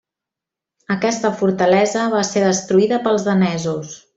Aquesta 0.95 1.31
fortalesa 1.41 2.07
va 2.17 2.25
ser 2.31 2.45
destruïda 2.47 3.03
pels 3.07 3.29
danesos. 3.31 3.95